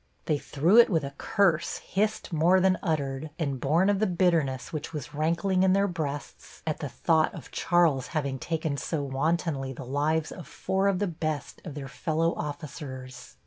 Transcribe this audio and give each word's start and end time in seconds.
They 0.25 0.39
threw 0.39 0.79
it 0.79 0.89
with 0.89 1.03
a 1.03 1.13
curse 1.19 1.77
hissed 1.77 2.33
more 2.33 2.59
than 2.59 2.79
uttered 2.81 3.29
and 3.37 3.59
born 3.59 3.87
of 3.87 3.99
the 3.99 4.07
bitterness 4.07 4.73
which 4.73 4.93
was 4.93 5.13
rankling 5.13 5.61
in 5.61 5.73
their 5.73 5.87
breasts 5.87 6.63
at 6.65 6.79
the 6.79 6.89
thought 6.89 7.31
of 7.35 7.51
Charles 7.51 8.07
having 8.07 8.39
taken 8.39 8.77
so 8.77 9.03
wantonly 9.03 9.73
the 9.73 9.85
lives 9.85 10.31
of 10.31 10.47
four 10.47 10.87
of 10.87 10.97
the 10.97 11.05
best 11.05 11.61
of 11.63 11.75
their 11.75 11.87
fellow 11.87 12.33
officers. 12.33 13.35